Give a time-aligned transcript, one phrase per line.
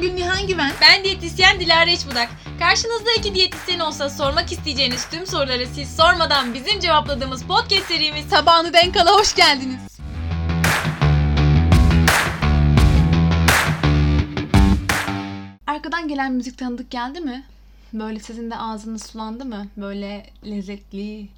[0.00, 0.72] diyetisyen Gülnihan Güven.
[0.80, 2.28] Ben diyetisyen Dilara Eşbudak.
[2.58, 8.72] Karşınızda iki diyetisyen olsa sormak isteyeceğiniz tüm soruları siz sormadan bizim cevapladığımız podcast serimiz Tabağını
[8.72, 9.98] denk ala hoş geldiniz.
[15.66, 17.44] Arkadan gelen müzik tanıdık geldi mi?
[17.92, 19.66] Böyle sizin de ağzınız sulandı mı?
[19.76, 21.28] Böyle lezzetli,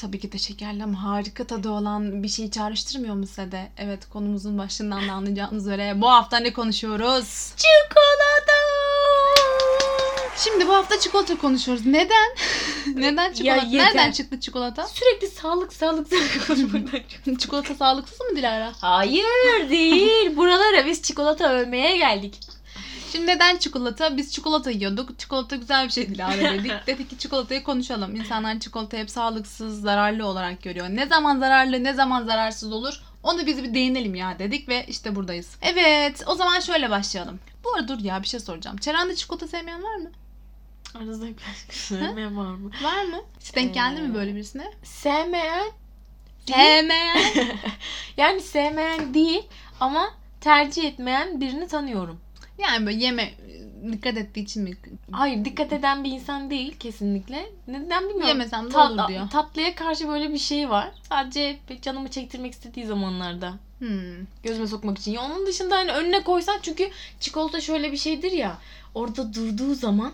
[0.00, 3.68] tabii ki de şekerli ama harika tadı olan bir şeyi çağrıştırmıyor mu size de?
[3.78, 7.52] Evet konumuzun başından da anlayacağınız üzere bu hafta ne konuşuyoruz?
[7.56, 8.58] Çikolata!
[10.36, 11.86] Şimdi bu hafta çikolata konuşuyoruz.
[11.86, 12.28] Neden?
[12.94, 13.66] Neden çikolata?
[13.66, 13.86] yeter.
[13.86, 14.86] Nereden çıktı çikolata?
[14.86, 18.72] Sürekli sağlık sağlık sağlık konuşmaktan çikolata sağlıksız mı Dilara?
[18.80, 20.36] Hayır değil.
[20.36, 22.40] Buralara biz çikolata övmeye geldik.
[23.12, 24.16] Şimdi neden çikolata?
[24.16, 25.18] Biz çikolata yiyorduk.
[25.18, 26.72] Çikolata güzel bir şey Dilara dedik.
[26.86, 28.16] Dedik ki çikolatayı konuşalım.
[28.16, 30.88] İnsanlar çikolatayı hep sağlıksız, zararlı olarak görüyor.
[30.88, 33.02] Ne zaman zararlı, ne zaman zararsız olur?
[33.22, 35.56] Onu biz bir değinelim ya dedik ve işte buradayız.
[35.62, 37.40] Evet, o zaman şöyle başlayalım.
[37.64, 38.76] Bu arada dur ya bir şey soracağım.
[38.76, 40.10] Çeren'de çikolata sevmeyen var mı?
[40.94, 41.34] Aranızda bir
[41.70, 42.70] sevmeyen var mı?
[42.82, 43.20] Var mı?
[43.40, 44.72] Hiç denk geldi mi Ee, böyle birisine?
[44.82, 45.70] Sevmeyen
[46.46, 47.18] Sevmeyen.
[48.16, 49.42] yani sevmeyen değil
[49.80, 52.20] ama tercih etmeyen birini tanıyorum.
[52.58, 53.34] Yani böyle yeme
[53.92, 54.76] dikkat ettiği için mi?
[55.12, 57.46] Hayır dikkat eden bir insan değil kesinlikle.
[57.68, 58.28] Neden bilmiyorum.
[58.28, 59.30] Yemesem de Tat- olur diyor.
[59.30, 60.90] Tatlıya karşı böyle bir şey var.
[61.08, 63.54] Sadece canımı çektirmek istediği zamanlarda.
[63.78, 64.26] Hmm.
[64.42, 65.12] Gözüme sokmak için.
[65.12, 68.58] Ya onun dışında hani önüne koysan çünkü çikolata şöyle bir şeydir ya.
[68.94, 70.12] Orada durduğu zaman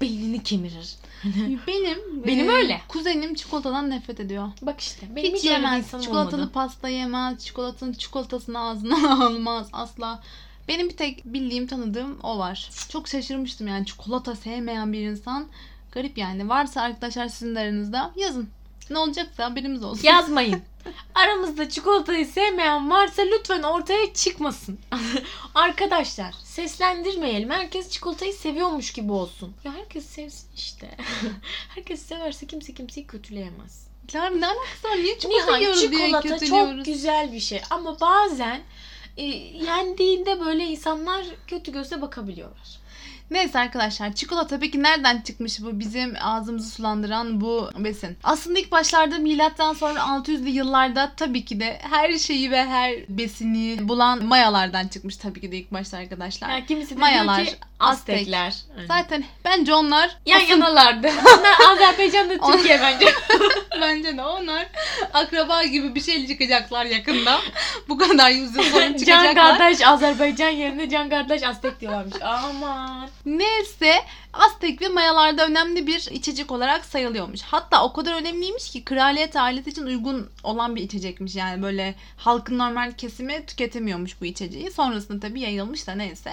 [0.00, 0.96] beynini kemirir.
[1.66, 2.80] Benim Benim öyle.
[2.88, 4.48] Kuzenim çikolatadan nefret ediyor.
[4.62, 5.90] Bak işte benim Hiç hiç, yemez.
[6.02, 6.50] Çikolatalı olmadı.
[6.54, 7.44] pasta yemez.
[7.44, 10.22] Çikolatanın çikolatasını ağzından almaz asla.
[10.68, 12.70] Benim bir tek bildiğim tanıdığım o var.
[12.88, 15.46] Çok şaşırmıştım yani çikolata sevmeyen bir insan.
[15.92, 16.48] Garip yani.
[16.48, 18.48] Varsa arkadaşlar sizin de aranızda yazın.
[18.90, 20.02] Ne olacaksa haberimiz olsun.
[20.04, 20.62] Yazmayın.
[21.14, 24.78] Aramızda çikolatayı sevmeyen varsa lütfen ortaya çıkmasın.
[25.54, 27.50] Arkadaşlar seslendirmeyelim.
[27.50, 29.54] Herkes çikolatayı seviyormuş gibi olsun.
[29.64, 30.96] Ya herkes sevsin işte.
[31.74, 33.86] herkes severse kimse kimseyi kötüleyemez.
[34.12, 34.96] Ya ne alakası var?
[34.96, 36.76] Niye çikolata Nihayet yiyoruz diye çikolata kötülüyoruz?
[36.76, 37.62] çok güzel bir şey.
[37.70, 38.60] Ama bazen
[39.16, 39.22] e,
[39.66, 42.82] yendiğinde böyle insanlar kötü gözle bakabiliyorlar.
[43.32, 48.16] Neyse arkadaşlar çikolata peki nereden çıkmış bu bizim ağzımızı sulandıran bu besin?
[48.22, 53.88] Aslında ilk başlarda milattan sonra 600'lü yıllarda tabii ki de her şeyi ve her besini
[53.88, 56.50] bulan mayalardan çıkmış tabii ki de ilk başta arkadaşlar.
[56.50, 58.14] Yani kimisi de Mayalar, diyor ki Aztek.
[58.16, 58.54] Aztekler.
[58.76, 58.86] Yani.
[58.88, 61.08] Zaten bence onlar Yan asıl- yanalardı.
[61.38, 63.14] Onlar Azerbaycan'da Türkiye bence.
[63.80, 64.66] bence de onlar
[65.14, 67.40] akraba gibi bir şey çıkacaklar yakında.
[67.88, 69.58] bu kadar yüzyıl sonra Can çıkacaklar.
[69.58, 72.14] kardeş Azerbaycan yerine Can kardeş Aztek diyorlarmış.
[72.22, 73.08] Aman.
[73.26, 73.94] Neyse
[74.32, 77.42] Aztek ve Mayalarda önemli bir içecek olarak sayılıyormuş.
[77.42, 81.36] Hatta o kadar önemliymiş ki kraliyet ailesi için uygun olan bir içecekmiş.
[81.36, 84.70] Yani böyle halkın normal kesimi tüketemiyormuş bu içeceği.
[84.70, 86.30] Sonrasında tabii yayılmış da neyse.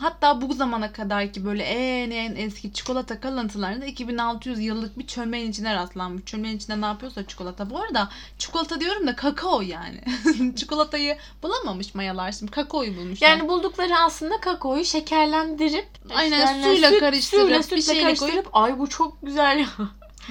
[0.00, 5.50] Hatta bu zamana kadar ki böyle en en eski çikolata kalıntılarında 2600 yıllık bir çömleğin
[5.50, 6.24] içine rastlanmış.
[6.24, 7.70] Çömleğin içinde ne yapıyorsa çikolata.
[7.70, 8.08] Bu arada
[8.38, 10.00] çikolata diyorum da kakao yani.
[10.56, 13.28] Çikolatayı bulamamış mayalar şimdi kakaoyu bulmuşlar.
[13.28, 17.00] Yani buldukları aslında kakaoyu şekerlendirip Aynen, yani suyla süt-
[17.36, 19.66] karıştırıp, suyla, bir sütle şeyle karıştırıp ay bu çok güzel ya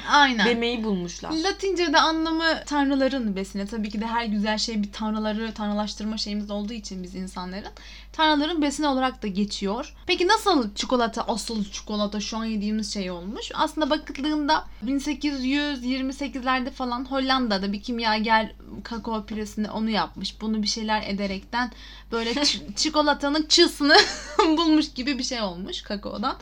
[0.10, 0.46] Aynen.
[0.46, 1.32] demeyi bulmuşlar.
[1.32, 3.66] Latince'de anlamı tanrıların besine.
[3.66, 7.72] Tabii ki de her güzel şey bir tanrıları tanrılaştırma şeyimiz olduğu için biz insanların.
[8.14, 9.96] Tanrıların besine olarak da geçiyor.
[10.08, 13.52] Peki nasıl çikolata, asıl çikolata şu an yediğimiz şey olmuş?
[13.54, 18.52] Aslında bakıldığında 1828'lerde falan Hollanda'da bir kimyager
[18.84, 20.42] kakao püresini onu yapmış.
[20.42, 21.72] Bunu bir şeyler ederekten
[22.12, 22.34] böyle
[22.76, 23.98] çikolatanın çığsını
[24.58, 26.38] bulmuş gibi bir şey olmuş kakaodan.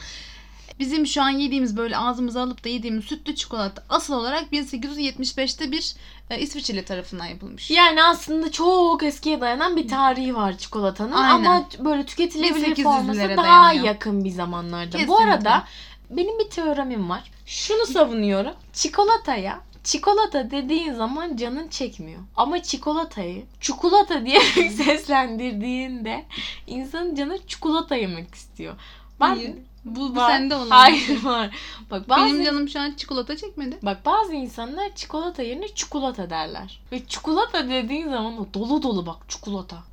[0.80, 5.96] Bizim şu an yediğimiz böyle ağzımıza alıp da yediğimiz sütlü çikolata asıl olarak 1875'te bir
[6.30, 7.72] e, İsviçreli tarafından yapılmış.
[7.72, 11.46] Yani aslında çok eskiye dayanan bir tarihi var çikolatanın Aynen.
[11.46, 13.86] ama böyle tüketilebilir 1800'lere forması daha dayanıyor.
[13.86, 14.94] yakın bir zamanlarda.
[14.94, 15.26] Bu Kesinlikle.
[15.26, 15.64] arada
[16.10, 17.32] benim bir teoremim var.
[17.46, 18.54] Şunu savunuyorum.
[18.74, 22.20] Çikolataya Çikolata dediğin zaman canın çekmiyor.
[22.36, 24.40] Ama çikolatayı çikolata diye
[24.72, 26.26] seslendirdiğinde
[26.68, 28.76] insanın canı çikolata yemek istiyor.
[29.20, 29.56] Ben Hayır.
[29.86, 30.30] Bu, bu Var.
[30.30, 30.70] sende olan.
[30.70, 31.50] Hayır var.
[31.92, 33.78] Bak bazı Benim canım şu an çikolata çekmedi.
[33.82, 36.80] Bak bazı insanlar çikolata yerine çikolata derler.
[36.92, 39.84] Ve çikolata dediğin zaman o dolu dolu bak çikolata.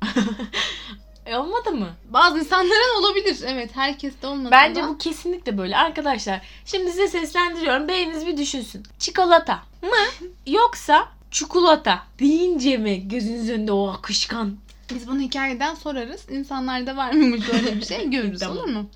[1.25, 1.89] e olmadı mı?
[2.09, 3.37] Bazı insanların olabilir.
[3.45, 4.87] Evet herkes de olmasa Bence da.
[4.87, 5.77] bu kesinlikle böyle.
[5.77, 7.87] Arkadaşlar şimdi size seslendiriyorum.
[7.87, 8.83] Beyniniz bir düşünsün.
[8.99, 14.57] Çikolata mı yoksa çikolata deyince mi gözünüz önünde o akışkan?
[14.93, 16.29] Biz bunu hikayeden sorarız.
[16.29, 18.57] İnsanlarda var mıymış böyle bir şey görürüz Tamam.
[18.57, 18.89] olur mu?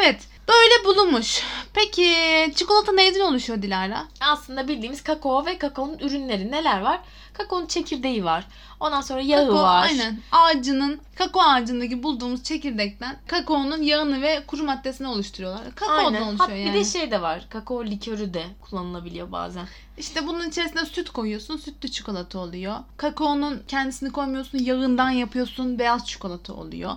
[0.00, 1.42] Evet böyle bulunmuş.
[1.74, 2.14] Peki
[2.54, 4.04] çikolata neyden oluşuyor Dilara?
[4.20, 7.00] Aslında bildiğimiz kakao ve kakaonun ürünleri neler var?
[7.32, 8.46] Kakaonun çekirdeği var.
[8.80, 9.86] Ondan sonra yağı Kakao, var.
[9.86, 10.20] Aynen.
[10.32, 15.74] Ağacının, kakao ağacındaki bulduğumuz çekirdekten kakaonun yağını ve kuru maddesini oluşturuyorlar.
[15.74, 16.22] Kakaodan Aynen.
[16.22, 16.64] oluşuyor Hat- yani.
[16.64, 17.46] Bir de şey de var.
[17.50, 19.66] Kakao likörü de kullanılabiliyor bazen.
[19.98, 21.56] İşte bunun içerisine süt koyuyorsun.
[21.56, 22.76] Sütlü çikolata oluyor.
[22.96, 24.58] Kakaonun kendisini koymuyorsun.
[24.58, 25.78] Yağından yapıyorsun.
[25.78, 26.92] Beyaz çikolata oluyor.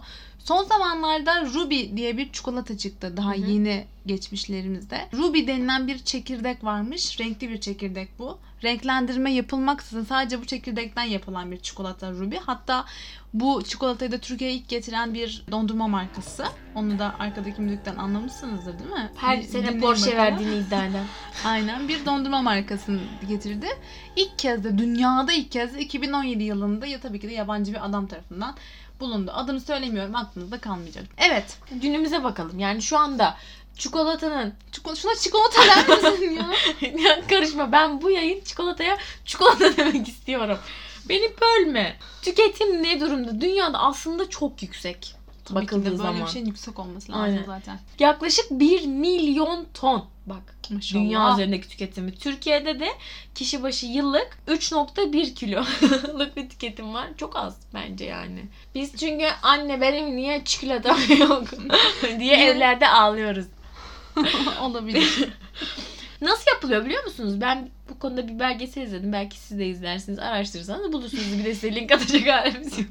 [0.47, 3.13] Son zamanlarda Ruby diye bir çikolata çıktı.
[3.17, 3.49] Daha Hı hı.
[3.51, 5.09] yeni geçmişlerimizde.
[5.13, 7.19] Ruby denilen bir çekirdek varmış.
[7.19, 8.37] Renkli bir çekirdek bu.
[8.63, 12.35] Renklendirme yapılmaksızın sadece bu çekirdekten yapılan bir çikolata Ruby.
[12.45, 12.85] Hatta
[13.33, 16.45] bu çikolatayı da Türkiye'ye ilk getiren bir dondurma markası.
[16.75, 19.11] Onu da arkadaki müzikten anlamışsınızdır değil mi?
[19.15, 20.17] Her Bir sene Porsche bakalım.
[20.17, 21.05] verdiğini iddia eden.
[21.45, 23.67] Aynen bir dondurma markasını getirdi.
[24.15, 27.85] İlk kez de dünyada ilk kez de 2017 yılında ya tabii ki de yabancı bir
[27.85, 28.55] adam tarafından
[28.99, 29.31] bulundu.
[29.35, 31.05] Adını söylemiyorum aklınızda kalmayacak.
[31.17, 31.57] Evet.
[31.71, 32.59] Günümüze bakalım.
[32.59, 33.37] Yani şu anda
[33.77, 36.53] çikolatanın Çikolata, şuna çikolata der misin ya?
[37.09, 40.57] ya karışma ben bu yayın çikolataya çikolata demek istiyorum.
[41.09, 41.97] Beni bölme.
[42.21, 43.41] Tüketim ne durumda?
[43.41, 45.15] Dünyada aslında çok yüksek.
[45.45, 46.25] Tabii ki de bakıldığı böyle zaman.
[46.25, 47.43] bir şeyin yüksek olması lazım Aynen.
[47.45, 47.79] zaten.
[47.99, 50.05] Yaklaşık 1 milyon ton.
[50.25, 51.01] Bak Maşallah.
[51.03, 52.15] dünya üzerindeki tüketimi.
[52.15, 52.87] Türkiye'de de
[53.35, 57.07] kişi başı yıllık 3.1 kiloluk bir tüketim var.
[57.17, 58.45] Çok az bence yani.
[58.75, 61.43] Biz çünkü anne benim niye çikolatam yok
[62.19, 63.45] diye evlerde ağlıyoruz.
[64.61, 65.29] Olabilir.
[66.21, 67.41] Nasıl yapılıyor biliyor musunuz?
[67.41, 69.13] Ben bu konuda bir belgesel izledim.
[69.13, 70.19] Belki siz de izlersiniz.
[70.19, 71.39] Araştırırsanız bulursunuz.
[71.39, 72.87] Bir de size link atacak halimiz yok.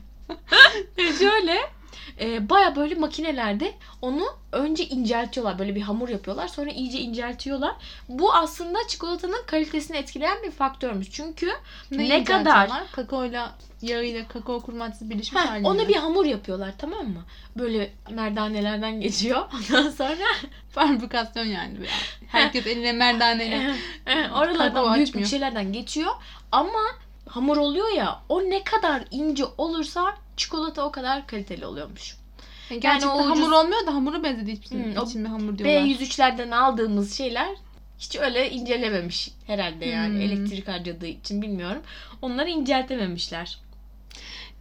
[1.18, 1.75] Şöyle
[2.20, 5.58] e, baya böyle makinelerde onu önce inceltiyorlar.
[5.58, 6.48] Böyle bir hamur yapıyorlar.
[6.48, 7.72] Sonra iyice inceltiyorlar.
[8.08, 11.10] Bu aslında çikolatanın kalitesini etkileyen bir faktörmüş.
[11.10, 11.50] Çünkü
[11.90, 12.70] Ne, Ne kadar?
[12.92, 15.68] Kakaoyla yağıyla kakao kuru maddesi birleşmiş halinde.
[15.68, 17.24] ona bir hamur yapıyorlar tamam mı?
[17.58, 19.40] Böyle merdanelerden geçiyor.
[19.54, 20.16] Ondan sonra
[20.70, 21.74] fabrikasyon yani.
[22.28, 23.74] Herkes eline merdaneyle.
[24.34, 25.28] Oralardan büyük açmıyor.
[25.28, 26.12] şeylerden geçiyor.
[26.52, 26.80] Ama
[27.28, 32.16] hamur oluyor ya o ne kadar ince olursa çikolata o kadar kaliteli oluyormuş.
[32.70, 35.82] Gerçekten o ucuz- hamur olmuyor da hamuru benzedi için, Hmm, için bir hamur diyorlar.
[35.86, 37.48] B103'lerden aldığımız şeyler
[37.98, 40.20] hiç öyle incelememiş herhalde yani Hmm.
[40.20, 41.82] elektrik harcadığı için bilmiyorum.
[42.22, 43.58] Onları inceltememişler.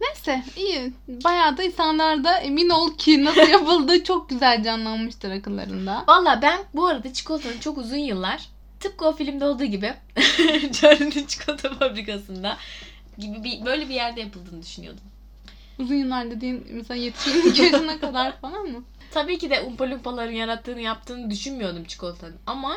[0.00, 0.92] Neyse iyi.
[1.08, 6.04] Bayağı da insanlar da emin ol ki nasıl yapıldığı çok güzel canlanmıştır akıllarında.
[6.08, 8.48] Valla ben bu arada çikolatanın çok uzun yıllar
[8.80, 9.94] tıpkı o filmde olduğu gibi
[10.72, 12.56] Charlie'nin çikolata fabrikasında
[13.18, 15.04] gibi bir, böyle bir yerde yapıldığını düşünüyordum.
[15.78, 18.82] Uzun yıllar dediğin mesela yetişkinlik yaşına kadar falan mı?
[19.10, 22.36] Tabii ki de Umpa Lumpa'ların yarattığını yaptığını düşünmüyordum çikolatanın.
[22.46, 22.76] Ama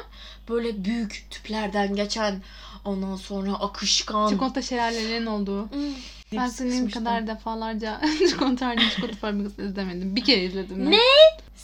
[0.49, 2.41] böyle büyük tüplerden geçen
[2.85, 4.29] ondan sonra akışkan.
[4.29, 5.71] Çikolata şelalelerinin olduğu.
[5.71, 5.79] Hmm,
[6.37, 10.15] Ben senin kadar defalarca çikolata çikolata fabrikasını izlemedim.
[10.15, 10.77] Bir kere izledim.
[10.79, 10.91] ben.
[10.91, 10.97] Ne?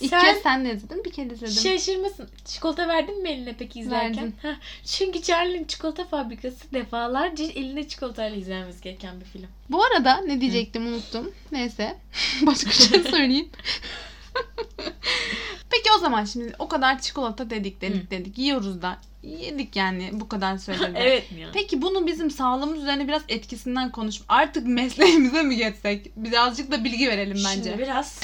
[0.01, 1.03] İlk Sen- kez senle izledim.
[1.06, 1.53] Bir kere izledim.
[1.53, 2.30] Şaşırmasın.
[2.45, 4.33] Çikolata verdin mi eline peki izlerken?
[4.44, 4.59] Verdim.
[4.86, 9.47] Çünkü Charlie'nin çikolata fabrikası defalarca elinde çikolatayla izlenmesi gereken bir film.
[9.69, 11.31] Bu arada ne diyecektim unuttum.
[11.51, 11.97] Neyse.
[12.42, 13.50] Başka şey söyleyeyim.
[15.69, 18.12] Peki o zaman şimdi o kadar çikolata dedik dedik Hı.
[18.12, 18.38] dedik.
[18.38, 18.97] Yiyoruz da.
[19.24, 20.92] Yedik yani bu kadar sürede.
[21.00, 21.50] evet mi ya?
[21.53, 24.21] Peki bunu bizim sağlığımız üzerine biraz etkisinden konuş.
[24.30, 26.12] Artık mesleğimize mi geçsek?
[26.15, 27.63] Birazcık da bilgi verelim bence.
[27.63, 28.19] Şimdi biraz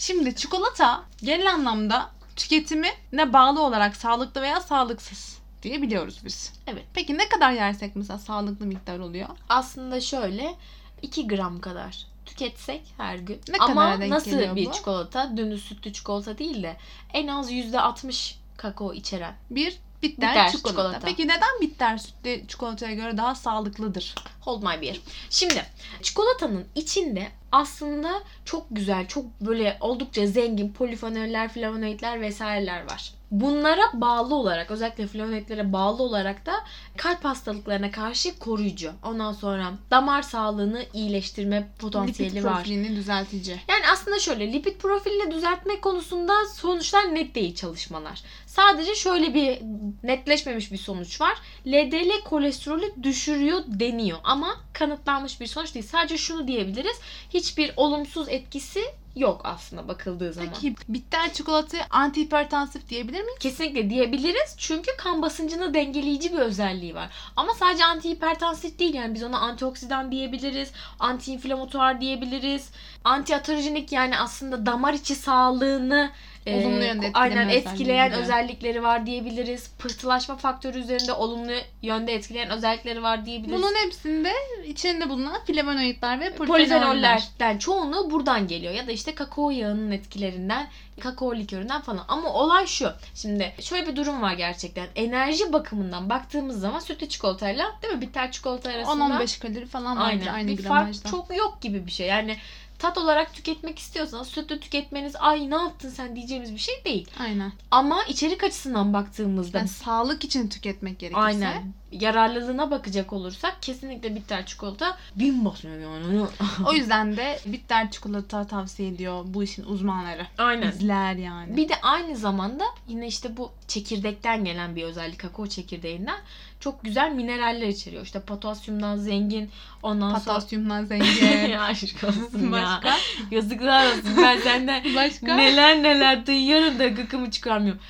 [0.00, 6.52] Şimdi çikolata genel anlamda tüketimi ne bağlı olarak sağlıklı veya sağlıksız diye biliyoruz biz.
[6.66, 6.84] Evet.
[6.94, 9.28] Peki ne kadar yersek mesela sağlıklı miktar oluyor?
[9.48, 10.54] aslında şöyle
[11.02, 13.40] 2 gram kadar tüketsek her gün.
[13.48, 14.72] Ne Ama kadara denk nasıl bir bu?
[14.72, 15.36] çikolata?
[15.36, 16.76] Dümdüz sütlü çikolata değil de
[17.12, 19.34] en az %60 kakao içeren.
[19.50, 20.68] Bir bitter, Bitter çikolata.
[20.70, 21.06] çikolata.
[21.06, 24.14] Peki neden bitter sütlü çikolataya göre daha sağlıklıdır?
[24.40, 25.00] Hold my beer.
[25.30, 25.66] Şimdi
[26.02, 33.12] çikolatanın içinde aslında çok güzel, çok böyle oldukça zengin polifenoller, flavonoidler vesaireler var.
[33.30, 36.52] Bunlara bağlı olarak özellikle flavonoidlere bağlı olarak da
[36.96, 38.92] kalp hastalıklarına karşı koruyucu.
[39.04, 42.54] Ondan sonra damar sağlığını iyileştirme potansiyeli Lipid var.
[42.54, 43.60] profilini düzeltici.
[43.68, 48.22] Yani aslında şöyle lipid profilini düzeltme konusunda sonuçlar net değil çalışmalar.
[48.60, 49.58] Sadece şöyle bir
[50.02, 51.38] netleşmemiş bir sonuç var.
[51.66, 55.86] LDL kolesterolü düşürüyor deniyor ama kanıtlanmış bir sonuç değil.
[55.86, 57.00] Sadece şunu diyebiliriz.
[57.30, 58.80] Hiçbir olumsuz etkisi
[59.16, 60.50] yok aslında bakıldığı zaman.
[60.54, 63.38] Peki bitter çikolatayı antihipertansif diyebilir miyiz?
[63.40, 67.10] Kesinlikle diyebiliriz çünkü kan basıncını dengeleyici bir özelliği var.
[67.36, 72.70] Ama sadece antihipertansif değil yani biz ona antioksidan diyebiliriz, antiinflamatuar diyebiliriz,
[73.04, 76.10] antiaterojenik yani aslında damar içi sağlığını
[76.46, 79.70] Olumlu yönde ko- aynen etkileyen etkileyen özellikleri var diyebiliriz.
[79.78, 83.62] Pıhtılaşma faktörü üzerinde olumlu yönde etkileyen özellikleri var diyebiliriz.
[83.62, 84.32] Bunun hepsinde
[84.66, 86.46] içinde bulunan flavonoidler ve polifenoller.
[86.46, 90.68] polifenollerden çoğunluğu buradan geliyor ya da işte kakao yağının etkilerinden,
[91.00, 92.04] kakao liköründen falan.
[92.08, 92.92] Ama olay şu.
[93.14, 94.86] Şimdi şöyle bir durum var gerçekten.
[94.96, 100.26] Enerji bakımından baktığımız zaman sütlü çikolatayla değil mi bitter çikolata arasında 10-15 kalori falan aynen
[100.26, 101.08] aynı bir fark gramajda.
[101.10, 102.06] çok yok gibi bir şey.
[102.06, 102.36] Yani
[102.80, 107.08] tat olarak tüketmek istiyorsanız sütlü tüketmeniz ay ne yaptın sen diyeceğimiz bir şey değil.
[107.20, 107.52] Aynen.
[107.70, 111.20] Ama içerik açısından baktığımızda Yani sağlık için tüketmek gerekirse.
[111.22, 116.26] aynen yararlılığına bakacak olursak kesinlikle bitter çikolata bin basıyor yani.
[116.66, 120.26] O yüzden de bitter çikolata tavsiye ediyor bu işin uzmanları.
[120.38, 120.72] Aynen.
[120.72, 121.56] Bizler yani.
[121.56, 126.18] Bir de aynı zamanda yine işte bu çekirdekten gelen bir özellik kakao çekirdeğinden
[126.60, 128.04] çok güzel mineraller içeriyor.
[128.04, 129.50] İşte potasyumdan zengin
[129.82, 131.48] ondan Potasyumdan sonra zengin.
[131.52, 132.52] ya aşk olsun ya.
[132.52, 132.96] Başka?
[133.30, 135.36] Yazıklar olsun ben senden Başka?
[135.36, 137.80] neler neler duyuyorum da gıkımı çıkarmıyorum.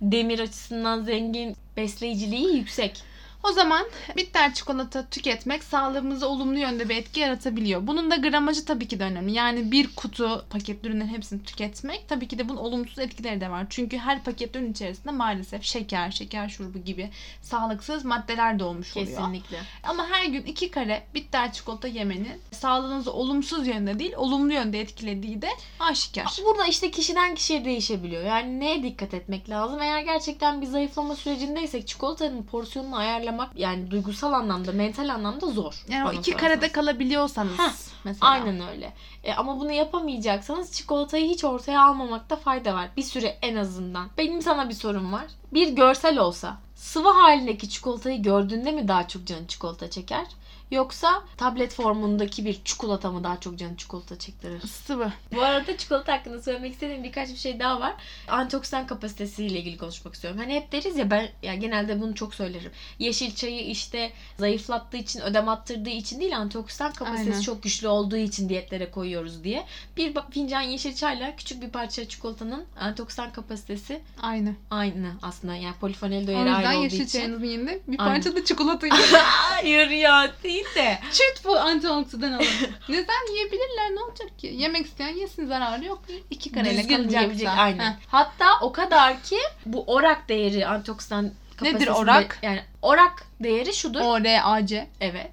[0.00, 3.02] Demir açısından zengin, besleyiciliği yüksek.
[3.48, 3.86] O zaman
[4.16, 7.86] bitter çikolata tüketmek sağlığımıza olumlu yönde bir etki yaratabiliyor.
[7.86, 9.32] Bunun da gramajı tabii ki de önemli.
[9.32, 13.66] Yani bir kutu paketli ürünlerin hepsini tüketmek tabii ki de bunun olumsuz etkileri de var.
[13.70, 17.10] Çünkü her paket ürün içerisinde maalesef şeker, şeker şurubu gibi
[17.42, 19.18] sağlıksız maddeler de olmuş oluyor.
[19.18, 19.58] Kesinlikle.
[19.82, 25.42] Ama her gün iki kare bitter çikolata yemenin sağlığınızı olumsuz yönde değil, olumlu yönde etkilediği
[25.42, 25.48] de
[25.80, 26.26] aşikar.
[26.44, 28.24] Burada işte kişiden kişiye değişebiliyor.
[28.24, 29.82] Yani neye dikkat etmek lazım?
[29.82, 35.84] Eğer gerçekten bir zayıflama sürecindeysek çikolatanın porsiyonunu ayarlamak yani duygusal anlamda, mental anlamda zor.
[35.88, 36.40] Yani o iki sorarsanız.
[36.40, 37.72] karede kalabiliyorsanız Heh,
[38.04, 38.30] mesela.
[38.32, 38.92] Aynen öyle.
[39.24, 42.88] E, ama bunu yapamayacaksanız çikolatayı hiç ortaya almamakta fayda var.
[42.96, 44.08] Bir süre en azından.
[44.18, 45.26] Benim sana bir sorum var.
[45.52, 50.26] Bir görsel olsa sıvı halindeki çikolatayı gördüğünde mi daha çok canın çikolata çeker?
[50.70, 54.60] Yoksa tablet formundaki bir çikolata mı daha çok canın çikolata çektirir?
[54.60, 55.12] Sıvı.
[55.34, 57.94] Bu arada çikolata hakkında söylemek istediğim birkaç bir şey daha var.
[58.28, 60.40] Antioksidan kapasitesiyle ilgili konuşmak istiyorum.
[60.40, 62.72] Hani hep deriz ya ben ya genelde bunu çok söylerim.
[62.98, 67.40] Yeşil çayı işte zayıflattığı için, ödem attırdığı için değil antioksidan kapasitesi Aynen.
[67.42, 69.64] çok güçlü olduğu için diyetlere koyuyoruz diye.
[69.96, 74.54] Bir fincan yeşil çayla küçük bir parça çikolatanın antioksidan kapasitesi Aynı.
[74.70, 75.54] aynı aslında.
[75.54, 77.18] Yani polifenol de O yeri yüzden ayrı olduğu yeşil için.
[77.18, 79.14] çayınızın yanında bir parça da çikolata yiyin.
[79.22, 80.98] Hayır ya değil de.
[81.12, 82.46] Çüt bu antioksidan alın.
[82.88, 84.52] Neden yiyebilirler ne olacak ki?
[84.56, 86.02] Yemek isteyen yesin zararı yok.
[86.30, 87.50] İki kareyle Düzgün kalacaksa.
[87.50, 87.92] aynen.
[87.92, 87.96] Heh.
[88.06, 92.38] Hatta o kadar ki bu orak değeri antioksidan kapasitesinde- orak?
[92.42, 94.00] Yani orak değeri şudur.
[94.00, 94.88] O, R, A, C.
[95.00, 95.30] Evet.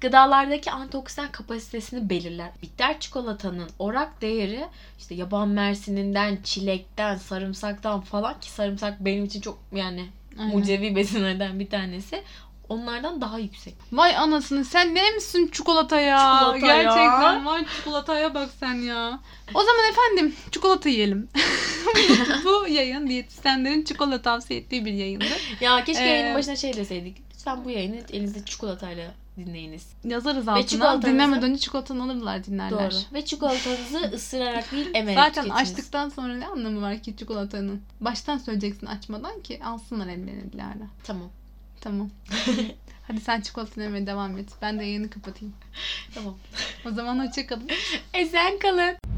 [0.00, 2.50] Gıdalardaki antioksidan kapasitesini belirler.
[2.62, 4.66] Bitter çikolatanın orak değeri
[4.98, 10.06] işte yaban mersininden, çilekten, sarımsaktan falan ki sarımsak benim için çok yani
[10.38, 10.52] Aynen.
[10.54, 12.22] mucizevi besinlerden bir tanesi.
[12.68, 13.74] Onlardan daha yüksek.
[13.92, 16.18] Vay anasını sen ne misin çikolata ya?
[16.18, 16.82] Çikolata ya.
[16.82, 19.20] Gerçekten vay çikolataya bak sen ya.
[19.54, 21.28] O zaman efendim çikolata yiyelim.
[22.44, 25.56] Bu yayın diyetisyenlerin çikolata tavsiye ettiği bir yayındır.
[25.60, 27.16] Ya keşke Ee, yayının başına şey deseydik.
[27.34, 29.86] Lütfen bu yayını elinizde çikolatayla dinleyiniz.
[30.04, 30.64] Yazarız altına.
[30.66, 32.90] çikolatanızı- Dinlemeden önce çikolatanı alırlar dinlerler.
[32.92, 32.98] Doğru.
[33.14, 35.70] Ve çikolatanızı ısırarak değil emerek Zaten tüketiniz.
[35.70, 37.82] açtıktan sonra ne anlamı var ki çikolatanın?
[38.00, 40.88] Baştan söyleyeceksin açmadan ki alsınlar ellerine bilerler.
[41.04, 41.28] Tamam.
[41.84, 42.10] Tamam.
[43.06, 44.48] Hadi sen çikolatanı yemeye devam et.
[44.62, 45.54] Ben de yayını kapatayım.
[46.14, 46.38] Tamam.
[46.86, 47.68] O zaman hoşçakalın.
[48.14, 49.13] Esen kalın.